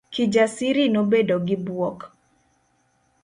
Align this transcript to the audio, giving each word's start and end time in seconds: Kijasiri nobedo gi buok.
Kijasiri 0.13 0.83
nobedo 0.95 1.35
gi 1.47 1.57
buok. 1.65 1.99